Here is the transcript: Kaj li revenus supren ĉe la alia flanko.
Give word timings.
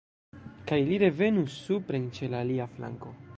Kaj 0.71 0.79
li 0.87 0.97
revenus 1.03 1.59
supren 1.67 2.09
ĉe 2.17 2.31
la 2.33 2.41
alia 2.47 2.67
flanko. 2.79 3.15